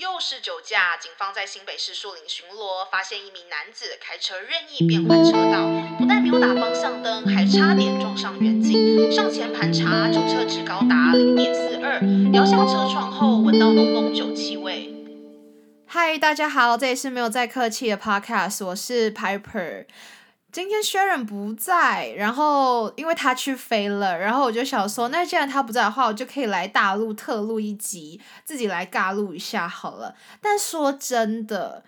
[0.00, 9.12] 又是酒驾，警方在新北市树林巡逻，发现一名男子开车任意变换车道，不但没有打方向灯，还差点撞上远景。
[9.12, 12.00] 上前盘查，酒测值高达零点四二，
[12.32, 14.90] 摇下车窗后闻到浓浓酒气味。
[15.84, 19.84] 嗨，大家好，这里是没有再客气的 Podcast，我是 Piper。
[20.52, 30.16] 今天轩忍不在，然后因为他去飞了，然后我就想说，那既然他不在的话，我就可以来大陆特录一集，自己来尬录一下好了。
[30.40, 31.84] 但说真的，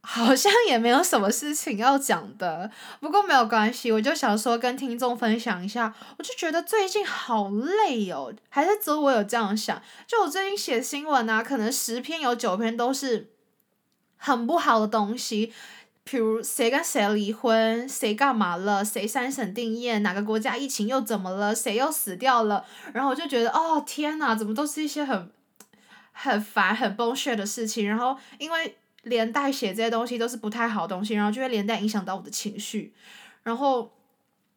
[0.00, 2.70] 好像也没有什么事情要讲的。
[2.98, 9.80] 不过没有关系，我就想说跟听众分享一下，我就觉得最近好累哦，还是只有我有这样想。
[10.08, 13.30] 就我最近写新闻啊，可能十篇有九篇都是
[14.16, 15.52] 很不好的东西。
[16.10, 25.30] 比如谁跟谁离婚，谁干嘛了，谁三审定验，哪个国家疫情又怎么了，谁又死掉了，然后我就觉得哦天呐，怎么都是一些很
[26.10, 32.92] 很烦、很 bullshit 的事情，然后因为连带写这些东西都是不太好的东西，然后就会连带影响到我的情绪。
[33.44, 33.92] 然后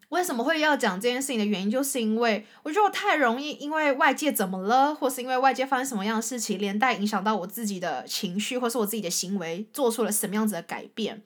[0.10, 11.22] 为什么会要讲这件事情的原因，就是因为我觉得我太容易因为外界怎么了，或是因为外界发生什么样的事情，连带影响到我自己的情绪，或是我自己的行为做出了什么样子的改变。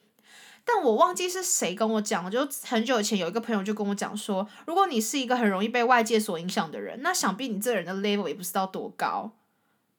[0.68, 9.32] 但我忘记是谁跟我讲了，就很久以前有一个朋友就跟我讲说，如果你是一个很容易被外界所影响的人，那想必你这个人的 level 也不知道多高。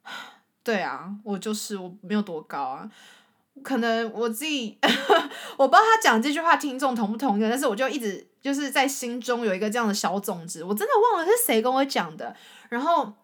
[0.63, 2.91] 对啊，我就是我没有多高啊，
[3.63, 4.79] 可能我自己
[5.57, 12.37] 我不知道他讲这句话听众同不同意，但是我就一直就是在心中有一个这样的小种子，我真的忘了是谁跟我讲的，
[12.69, 13.15] 然后。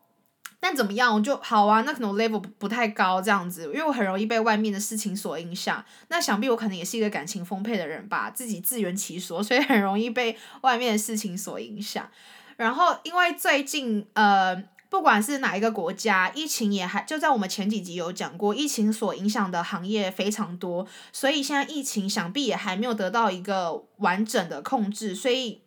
[0.66, 1.82] 但怎么样，我就好啊。
[1.82, 5.84] 那可能 level 不不太高这样子，因为我很容易被外面的事情所影响。
[6.08, 12.08] 那想必我可能也是一个感情丰沛的人吧，自己自圆其说， 所以很容易被外面的事情所影响。
[12.56, 14.56] 然后因为最近呃，
[14.88, 25.60] 不管是哪一个国家，疫情也还就在我们前几集有讲过，疫情所影响的行业非常多，所以现在疫情想必也还没有得到一个完整的控制，所以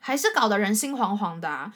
[0.00, 1.72] 还是搞得人心惶惶的啊。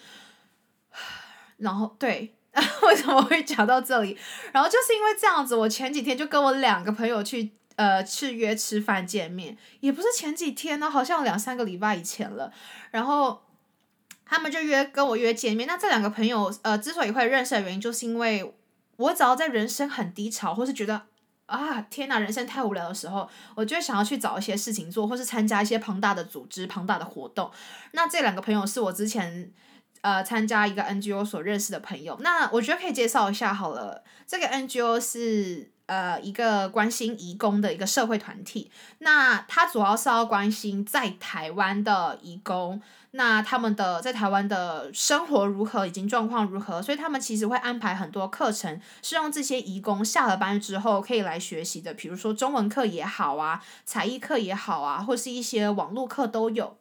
[1.58, 2.34] 然后对。
[2.83, 4.19] 为什么会讲到这里？
[4.53, 12.53] 然后就是因为这样子，我前几天就跟我两个朋友去呃去约吃饭见面，也不是前几天呢，好像两三个礼拜以前了。
[12.91, 13.43] 然后
[14.27, 15.69] 他们就约跟我约见面。
[15.69, 18.53] 那这两个朋友呃之所以会认识的原因，就是因为
[18.97, 21.03] 我只要在人生很低潮，或是觉得
[21.47, 27.49] 啊天呐人生太无聊的时候，我就会想要去找一些事情做，或是参加一些庞大的组织、庞大的活动。
[27.93, 29.53] 那这两个朋友是我之前。
[30.03, 34.03] 呃，参加一个 NGO 所认识的朋友，那我觉得可以介绍一下好了。
[34.27, 42.81] 这个 NGO 是呃一个关心移工的一个社会团体，那它主要是要关心在台湾的移工，
[43.11, 56.78] 那他们的在台湾的生活如何，以及状况如何，所以他们其实会安排很多课程，是让这些移工下了班之后可以来学习的，比如说中文课也好啊，才艺课也好啊，或是一些网络课都有。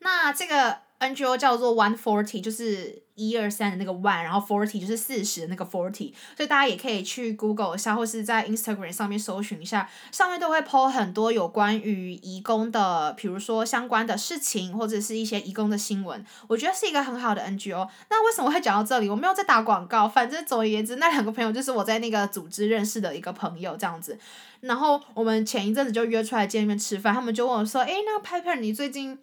[0.00, 0.80] 那这个。
[1.02, 16.24] NGO 叫做 One Forty，就是一二三的那个 One，然后 Forty 就是四十的那个 Forty，所以大家也可以去 Google 一下，或是在 Instagram 上面搜寻一下，上面都会 po 很多有关于移工的，比如说相关的事情，或者是一些移工的新闻。
[16.46, 17.88] 我觉得是一个很好的 NGO。
[18.08, 19.10] 那为什么会讲到这里？
[19.10, 24.18] 我没有在打广告，反正总而言之，那两个朋友就是我在那个组织认识的一个朋友这样子。
[24.60, 29.18] 然后我们前一阵子就约出来见面吃饭，他们就问我说：“诶，那 Piper 你最近？”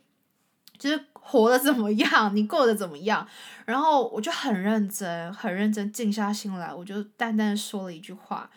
[0.80, 3.28] 就是活的怎么样，你过得怎么样？
[3.66, 8.50] 然后我就很认真，很认真，静下心来，我就淡淡说了一句话，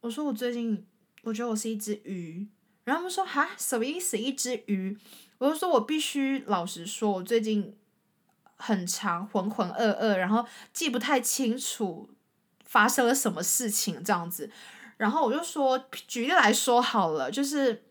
[0.00, 0.84] 我说我最近，
[1.22, 2.48] 我觉得我是一只鱼。
[2.84, 4.18] 然后他们说哈，什么意思？
[4.18, 4.98] 一只鱼？
[5.38, 7.76] 我就说我必须老实说，我最近
[8.56, 12.10] 很长，浑浑噩噩，然后记不太清楚
[12.64, 14.50] 发生了什么事情这样子。
[14.96, 17.84] 然后我就说，举例来说好了，就是。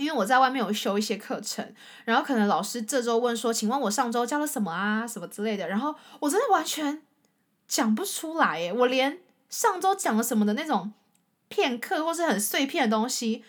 [0.00, 1.74] 因为我在外面有修一些课程，
[2.06, 7.02] 然后可能老师这周问说，请问我上周教了什么啊，什么之类的，然后我真的完全
[7.68, 9.18] 讲不出来耶，我连
[9.50, 10.94] 上周讲了什么的那种
[11.48, 13.44] 片刻或是很碎片的东西，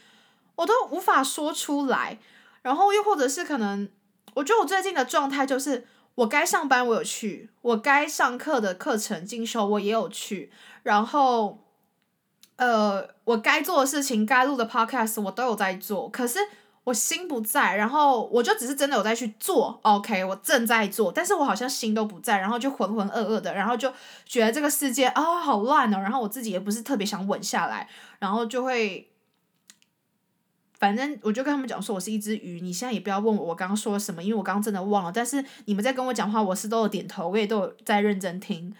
[0.55, 2.19] 我都无法说出来。
[2.63, 3.89] 然后又或者是可能，
[4.33, 10.51] 我觉得我最近的状态就是，我该上班我有去，我该上课的课程进修我也有去，
[10.83, 11.59] 然后。
[12.57, 16.37] 呃，我该做的事情，该录的 podcast 我都有在做，可是
[16.83, 23.91] 我心不在，然后我就只是真的有在去做，OK，我正在做，但是我好像心都不在，然后就浑浑噩噩的，然后就
[24.25, 27.87] 觉得这个世界啊好乱哦，然后我自己也不是特别想稳下来，
[28.19, 29.09] 然后就会，
[30.77, 38.75] 反正我就跟他们讲说，我是一只鱼，你现在也不要问我我刚刚说了什么，因为我刚刚真的忘了，但是你们在跟我讲话，我是都有点头，我也都有在认真听。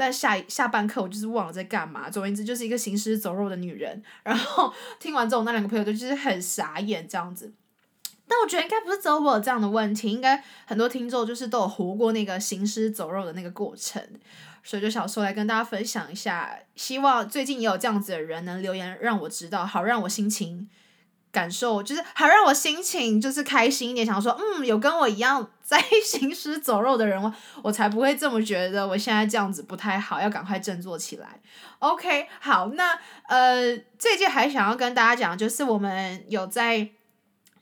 [0.00, 2.08] 但下一下半刻我就是忘了在干嘛。
[2.08, 4.02] 总而言之，就是一个行尸走肉的女人。
[4.22, 7.52] 然后听完之后，那两个朋友就就是很傻眼这样子。
[8.26, 14.02] 但我觉得应该不是只有我这样的问题，应该很多听众就是都有活过那个行尸走肉的那个过程，
[14.64, 16.58] 所以就想说来跟大家分享一下。
[16.74, 20.70] 希望最近也有这样子的人能留言让我知道，好让我心情
[21.32, 31.40] 感受，就是好让我心情就是开心一点，想说嗯，有跟我一样在行尸走肉的人，我才不会这么觉得我现在这样子不太好，要赶快振作起来。
[31.78, 32.98] OK，好，那
[33.28, 36.90] 呃，这届还想要跟大家讲，就是我们有在。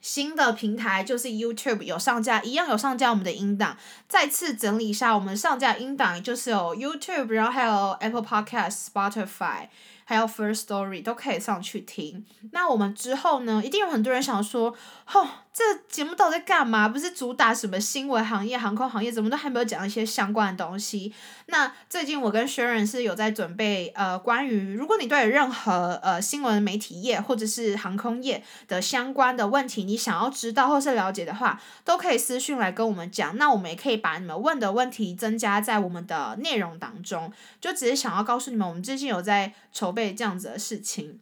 [0.01, 3.75] 新的平台就是 YouTube 有上架，一样有上架我们的音档。
[4.07, 9.67] 再次整理一下，我们上架音档就是有 YouTube，然后还有 Apple Podcast、Spotify。
[10.09, 12.25] 还有 First Story 都可以上去听。
[12.51, 14.75] 那我们之后呢，一定有很多人想说，
[15.05, 15.23] 吼，
[15.53, 16.89] 这节目到底在干嘛？
[16.89, 21.13] 不是主打什么新闻行业、航空行业，怎么都还没有讲一些相关的东西？
[21.45, 33.37] 那最近我跟 Sharon 是有在准备，呃，关于如果你对任何呃新闻媒体业或者是航空业的相关的问题，你想要知道或是了解的话，都可以私讯来跟我们讲。
[33.37, 37.31] 那我们也可以把你们问的问题增加在我们的内容当中。
[37.61, 40.13] 就只是想要告诉你们，我们最近有在筹备对。
[40.15, 41.19] 这样子的事情，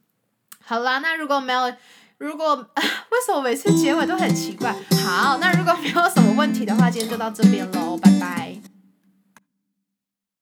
[0.64, 1.74] 好啦，那如果没有，
[2.18, 4.76] 如果 为什么每次结尾都很奇怪？
[5.06, 8.47] 好，那如果没有什么问题的话，今天就到这边喽，拜拜。